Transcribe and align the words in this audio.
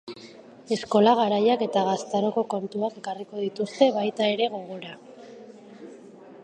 Eskola 0.75 1.11
garaiak 1.19 1.63
eta 1.65 1.83
gaztaroko 1.89 2.45
kontuak 2.55 2.97
ekarriko 3.03 3.43
dituzte 3.45 3.93
baita 4.01 4.33
ere 4.37 4.49
gogora. 4.57 4.99